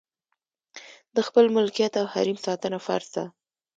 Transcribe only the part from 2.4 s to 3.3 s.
ساتنه فرض ده.